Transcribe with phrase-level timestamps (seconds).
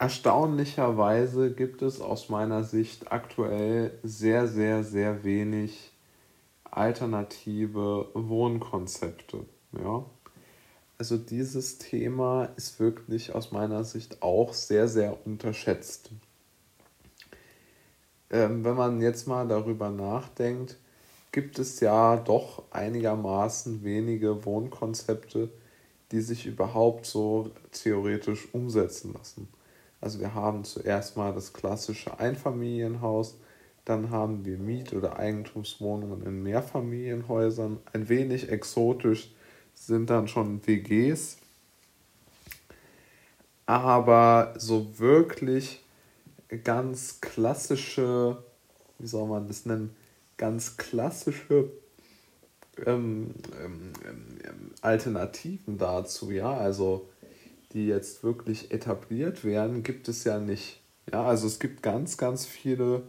[0.00, 5.92] erstaunlicherweise gibt es aus meiner Sicht aktuell sehr, sehr, sehr wenig
[6.64, 9.44] alternative Wohnkonzepte.
[9.72, 10.06] Ja?
[10.96, 16.10] Also dieses Thema ist wirklich aus meiner Sicht auch sehr, sehr unterschätzt.
[18.30, 20.78] Ähm, wenn man jetzt mal darüber nachdenkt,
[21.30, 25.50] gibt es ja doch einigermaßen wenige Wohnkonzepte,
[26.10, 29.48] die sich überhaupt so theoretisch umsetzen lassen.
[30.00, 33.36] Also wir haben zuerst mal das klassische Einfamilienhaus,
[33.84, 37.78] dann haben wir Miet- oder Eigentumswohnungen in Mehrfamilienhäusern.
[37.92, 39.34] Ein wenig exotisch
[39.74, 41.38] sind dann schon WGs.
[43.66, 45.82] Aber so wirklich
[46.64, 48.42] ganz klassische,
[48.98, 49.94] wie soll man das nennen,
[50.36, 51.70] ganz klassische
[52.86, 57.08] ähm, ähm, ähm, Alternativen dazu, ja, also
[57.72, 60.80] die jetzt wirklich etabliert werden, gibt es ja nicht.
[61.10, 63.02] Ja, also es gibt ganz, ganz viele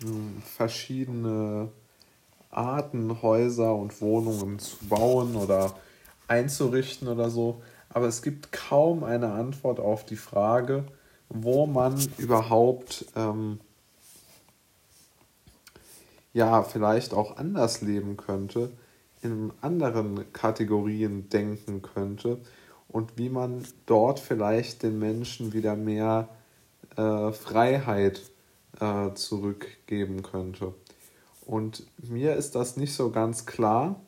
[0.00, 1.68] hm, verschiedene
[2.50, 5.76] Arten, Häuser und Wohnungen zu bauen oder
[6.28, 7.62] einzurichten oder so.
[7.90, 10.84] Aber es gibt kaum eine Antwort auf die Frage,
[11.28, 13.60] wo man überhaupt ähm,
[16.32, 18.70] ja vielleicht auch anders leben könnte,
[19.22, 22.38] in anderen Kategorien denken könnte
[22.92, 26.28] und wie man dort vielleicht den Menschen wieder mehr
[26.96, 28.22] äh, Freiheit
[28.80, 30.74] äh, zurückgeben könnte.
[31.46, 34.00] Und mir ist das nicht so ganz klar,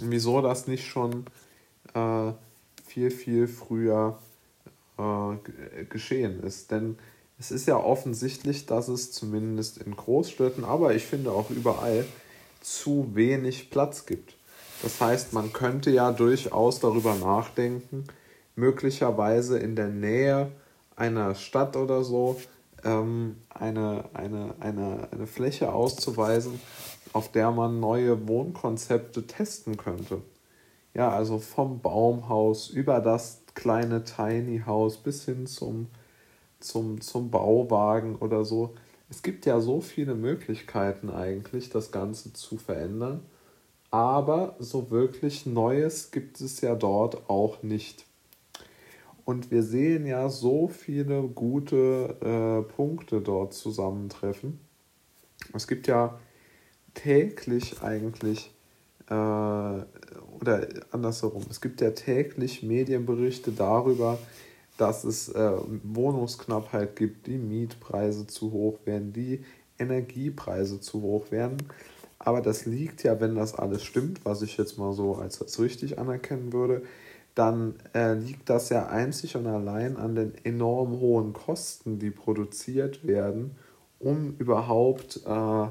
[0.00, 1.26] wieso das nicht schon
[1.94, 2.32] äh,
[2.84, 4.18] viel, viel früher
[4.98, 6.70] äh, geschehen ist.
[6.70, 6.98] Denn
[7.38, 12.04] es ist ja offensichtlich, dass es zumindest in Großstädten, aber ich finde auch überall,
[12.60, 14.36] zu wenig Platz gibt.
[14.84, 18.04] Das heißt, man könnte ja durchaus darüber nachdenken,
[18.54, 20.52] möglicherweise in der Nähe
[20.94, 22.38] einer Stadt oder so
[22.84, 26.60] ähm, eine, eine, eine, eine Fläche auszuweisen,
[27.14, 30.20] auf der man neue Wohnkonzepte testen könnte.
[30.92, 35.86] Ja, also vom Baumhaus über das kleine Tiny House bis hin zum,
[36.60, 38.74] zum, zum Bauwagen oder so.
[39.08, 43.22] Es gibt ja so viele Möglichkeiten eigentlich, das Ganze zu verändern,
[43.94, 48.04] aber so wirklich Neues gibt es ja dort auch nicht.
[49.24, 54.58] Und wir sehen ja so viele gute äh, Punkte dort zusammentreffen.
[55.52, 56.18] Es gibt ja
[56.94, 58.52] täglich eigentlich,
[59.08, 59.86] äh, oder
[60.90, 64.18] andersherum, es gibt ja täglich Medienberichte darüber,
[64.76, 65.52] dass es äh,
[65.84, 69.44] Wohnungsknappheit gibt, die Mietpreise zu hoch werden, die
[69.78, 71.58] Energiepreise zu hoch werden.
[72.24, 75.60] Aber das liegt ja, wenn das alles stimmt, was ich jetzt mal so als, als
[75.60, 76.82] richtig anerkennen würde,
[77.34, 83.06] dann äh, liegt das ja einzig und allein an den enorm hohen Kosten, die produziert
[83.06, 83.56] werden,
[83.98, 85.66] um überhaupt, äh,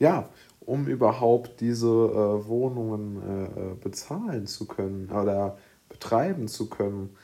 [0.00, 0.28] ja,
[0.60, 5.56] um überhaupt diese äh, Wohnungen äh, bezahlen zu können oder
[5.88, 7.16] betreiben zu können.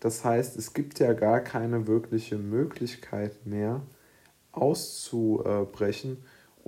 [0.00, 3.82] Das heißt, es gibt ja gar keine wirkliche Möglichkeit mehr
[4.52, 6.18] auszubrechen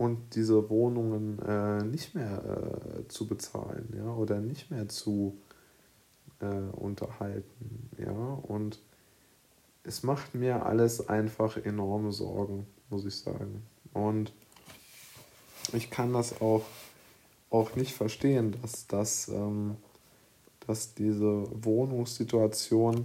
[0.00, 5.36] und diese Wohnungen äh, nicht mehr äh, zu bezahlen, ja, oder nicht mehr zu
[6.40, 8.80] äh, unterhalten, ja, und
[9.84, 13.62] es macht mir alles einfach enorme Sorgen, muss ich sagen.
[13.92, 14.32] Und
[15.74, 16.64] ich kann das auch,
[17.50, 19.76] auch nicht verstehen, dass, dass, ähm,
[20.66, 23.04] dass diese Wohnungssituation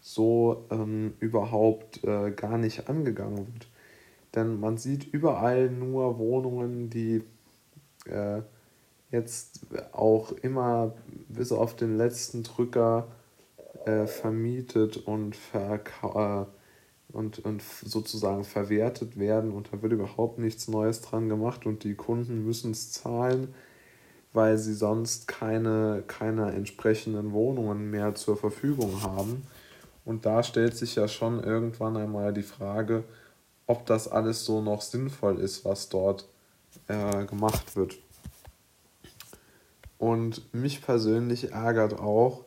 [0.00, 3.66] so ähm, überhaupt äh, gar nicht angegangen wird.
[4.36, 7.24] Denn man sieht überall nur Wohnungen, die
[8.04, 8.42] äh,
[9.10, 10.94] jetzt auch immer
[11.28, 13.08] bis auf den letzten Drücker
[13.86, 20.68] äh, vermietet und, verka äh, und, und sozusagen verwertet werden und da wird überhaupt nichts
[20.68, 23.54] Neues dran gemacht und die Kunden müssen es zahlen,
[24.32, 29.44] weil sie sonst keine, keine entsprechenden Wohnungen mehr zur Verfügung haben.
[30.04, 33.04] Und da stellt sich ja schon irgendwann einmal die Frage,
[33.66, 36.28] ob das alles so noch sinnvoll ist, was dort
[36.88, 37.96] äh, gemacht wird.
[39.98, 42.44] Und mich persönlich ärgert auch,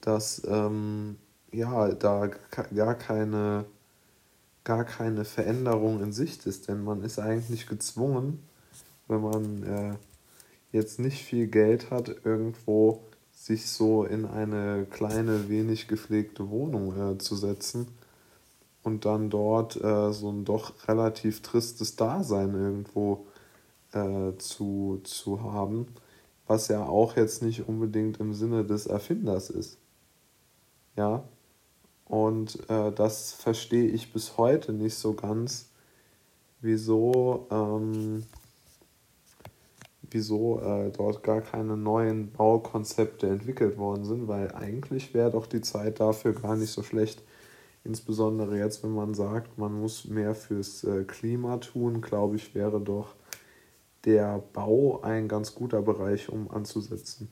[0.00, 1.16] dass ähm,
[1.52, 2.30] ja, da
[2.74, 3.64] gar keine,
[4.64, 8.42] gar keine Veränderung in Sicht ist, denn man ist eigentlich gezwungen,
[9.08, 9.94] wenn man äh,
[10.72, 13.02] jetzt nicht viel Geld hat, irgendwo
[13.32, 17.86] sich so in eine kleine, wenig gepflegte Wohnung äh, zu setzen
[18.86, 23.26] und dann dort äh, so ein doch relativ tristes Dasein irgendwo
[23.92, 25.86] äh, zu, zu haben,
[26.46, 29.78] was ja auch jetzt nicht unbedingt im Sinne des Erfinders ist.
[30.96, 31.24] Ja.
[32.04, 35.70] Und äh, das verstehe ich bis heute nicht so ganz,
[36.60, 38.22] wieso, ähm,
[40.08, 45.62] wieso äh, dort gar keine neuen Baukonzepte entwickelt worden sind, weil eigentlich wäre doch die
[45.62, 47.24] Zeit dafür gar nicht so schlecht.
[47.86, 52.80] Insbesondere jetzt, wenn man sagt, man muss mehr fürs äh, Klima tun, glaube ich, wäre
[52.80, 53.14] doch
[54.04, 57.28] der Bau ein ganz guter Bereich, um anzusetzen.